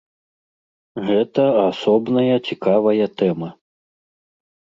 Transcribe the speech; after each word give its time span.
Гэта 1.09 1.45
асобная 1.71 2.35
цікавая 2.47 3.05
тэма. 3.21 3.49